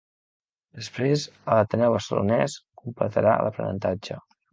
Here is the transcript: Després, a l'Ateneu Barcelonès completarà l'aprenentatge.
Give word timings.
Després, 0.77 1.25
a 1.47 1.57
l'Ateneu 1.57 1.93
Barcelonès 1.97 2.55
completarà 2.85 3.35
l'aprenentatge. 3.49 4.19